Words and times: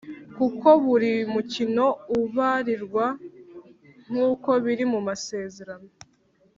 kuko 0.37 0.67
buri 0.83 1.13
mukino 1.33 1.85
ubarirwa 2.19 3.05
nk’uko 4.09 4.49
biri 4.63 4.85
mu 4.91 4.99
masezerano. 5.07 5.89